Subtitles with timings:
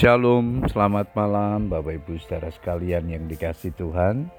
[0.00, 4.32] Shalom, selamat malam Bapak Ibu saudara sekalian yang dikasih Tuhan.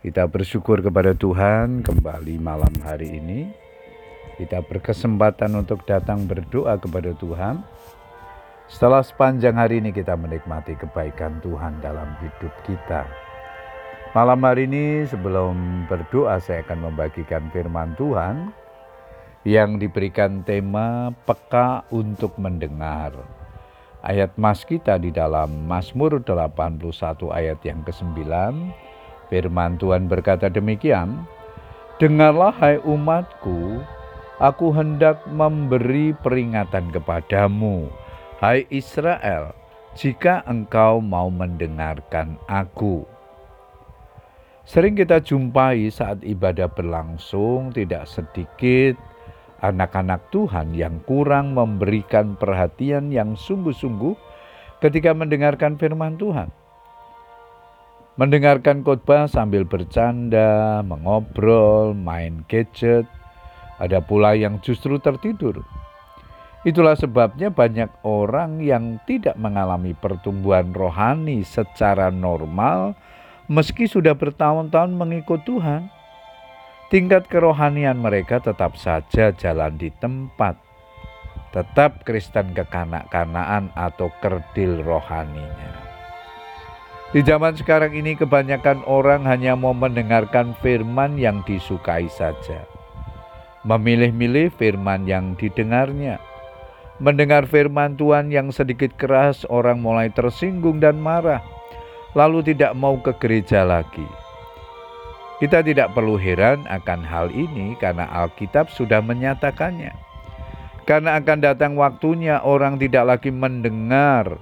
[0.00, 3.52] Kita bersyukur kepada Tuhan kembali malam hari ini.
[4.40, 7.60] Kita berkesempatan untuk datang berdoa kepada Tuhan.
[8.72, 13.04] Setelah sepanjang hari ini kita menikmati kebaikan Tuhan dalam hidup kita.
[14.16, 18.48] Malam hari ini sebelum berdoa saya akan membagikan firman Tuhan
[19.44, 23.39] yang diberikan tema peka untuk mendengar
[24.00, 26.88] Ayat mas kita di dalam Mazmur 81
[27.36, 28.24] ayat yang ke-9,
[29.28, 31.28] firman Tuhan berkata demikian,
[32.00, 33.84] Dengarlah hai umatku,
[34.40, 37.92] aku hendak memberi peringatan kepadamu,
[38.40, 39.52] hai Israel,
[39.92, 43.04] jika engkau mau mendengarkan aku.
[44.64, 48.96] Sering kita jumpai saat ibadah berlangsung, tidak sedikit
[49.60, 54.16] anak-anak Tuhan yang kurang memberikan perhatian yang sungguh-sungguh
[54.80, 56.48] ketika mendengarkan firman Tuhan.
[58.20, 63.08] Mendengarkan khotbah sambil bercanda, mengobrol, main gadget,
[63.80, 65.64] ada pula yang justru tertidur.
[66.60, 72.92] Itulah sebabnya banyak orang yang tidak mengalami pertumbuhan rohani secara normal
[73.50, 75.90] meski sudah bertahun-tahun mengikut Tuhan
[76.90, 80.58] tingkat kerohanian mereka tetap saja jalan di tempat.
[81.54, 85.70] Tetap Kristen kekanak-kanaan atau kerdil rohaninya.
[87.10, 92.62] Di zaman sekarang ini kebanyakan orang hanya mau mendengarkan firman yang disukai saja.
[93.66, 96.22] Memilih-milih firman yang didengarnya.
[97.02, 101.42] Mendengar firman Tuhan yang sedikit keras orang mulai tersinggung dan marah.
[102.14, 104.19] Lalu tidak mau ke gereja lagi
[105.40, 109.96] kita tidak perlu heran akan hal ini karena Alkitab sudah menyatakannya.
[110.84, 114.36] Karena akan datang waktunya orang tidak lagi mendengar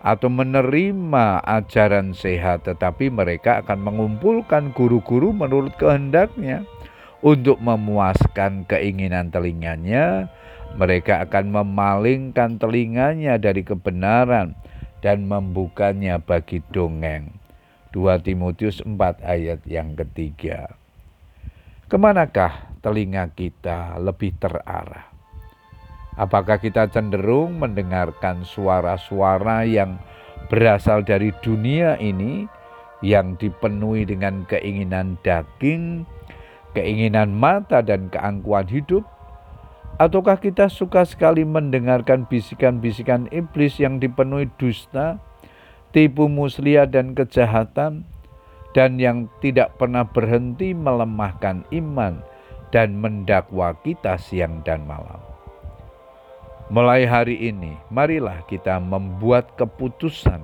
[0.00, 6.64] atau menerima ajaran sehat, tetapi mereka akan mengumpulkan guru-guru menurut kehendaknya
[7.20, 10.32] untuk memuaskan keinginan telinganya.
[10.70, 14.56] Mereka akan memalingkan telinganya dari kebenaran
[15.04, 17.39] dan membukanya bagi dongeng.
[17.90, 18.94] 2 Timotius 4
[19.26, 20.78] ayat yang ketiga.
[21.90, 25.10] Ke manakah telinga kita lebih terarah?
[26.14, 29.98] Apakah kita cenderung mendengarkan suara-suara yang
[30.46, 32.46] berasal dari dunia ini
[33.02, 36.06] yang dipenuhi dengan keinginan daging,
[36.78, 39.02] keinginan mata dan keangkuhan hidup?
[39.98, 45.18] Ataukah kita suka sekali mendengarkan bisikan-bisikan iblis yang dipenuhi dusta,
[45.90, 48.06] tipu muslihat dan kejahatan,
[48.70, 52.22] dan yang tidak pernah berhenti melemahkan iman
[52.70, 55.18] dan mendakwa kita siang dan malam.
[56.70, 60.38] Mulai hari ini, marilah kita membuat keputusan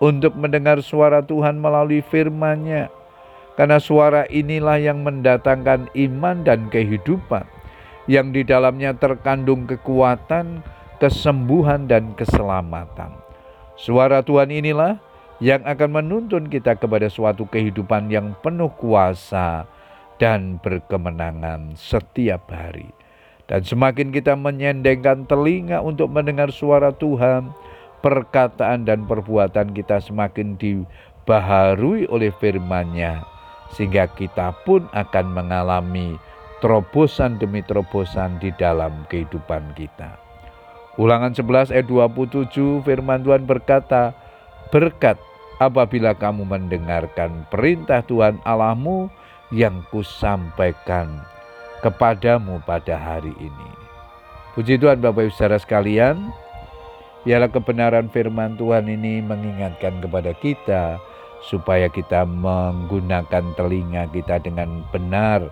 [0.00, 2.88] untuk mendengar suara Tuhan melalui firman-Nya,
[3.60, 7.44] karena suara inilah yang mendatangkan iman dan kehidupan,
[8.08, 10.64] yang di dalamnya terkandung kekuatan,
[10.96, 13.27] kesembuhan, dan keselamatan.
[13.78, 14.98] Suara Tuhan inilah
[15.38, 19.70] yang akan menuntun kita kepada suatu kehidupan yang penuh kuasa
[20.18, 22.90] dan berkemenangan setiap hari.
[23.46, 27.54] Dan semakin kita menyendengkan telinga untuk mendengar suara Tuhan,
[28.02, 33.22] perkataan dan perbuatan kita semakin dibaharui oleh firman-Nya,
[33.72, 36.18] sehingga kita pun akan mengalami
[36.58, 40.27] terobosan demi terobosan di dalam kehidupan kita.
[40.98, 44.18] Ulangan 11 ayat 27 firman Tuhan berkata,
[44.74, 45.14] Berkat
[45.62, 49.06] apabila kamu mendengarkan perintah Tuhan Allahmu
[49.54, 51.22] yang kusampaikan
[51.86, 53.70] kepadamu pada hari ini.
[54.58, 56.34] Puji Tuhan Bapak Ibu Saudara sekalian,
[57.22, 60.98] ialah kebenaran firman Tuhan ini mengingatkan kepada kita
[61.46, 65.46] supaya kita menggunakan telinga kita dengan benar,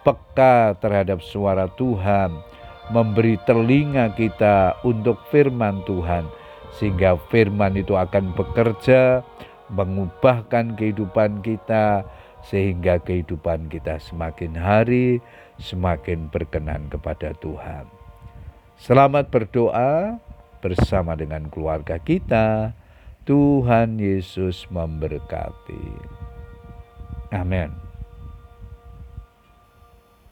[0.00, 2.32] peka terhadap suara Tuhan,
[2.90, 6.26] memberi telinga kita untuk firman Tuhan,
[6.76, 9.22] sehingga firman itu akan bekerja,
[9.72, 12.06] mengubahkan kehidupan kita,
[12.46, 15.18] sehingga kehidupan kita semakin hari
[15.58, 17.88] semakin berkenan kepada Tuhan.
[18.76, 20.20] Selamat berdoa
[20.60, 22.76] bersama dengan keluarga kita.
[23.26, 25.86] Tuhan Yesus memberkati.
[27.34, 27.85] Amin.